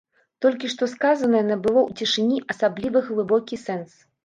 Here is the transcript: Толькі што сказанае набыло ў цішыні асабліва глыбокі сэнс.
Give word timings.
Толькі 0.45 0.71
што 0.73 0.87
сказанае 0.93 1.43
набыло 1.51 1.79
ў 1.85 1.91
цішыні 2.01 2.41
асабліва 2.55 3.05
глыбокі 3.13 3.63
сэнс. 3.69 3.91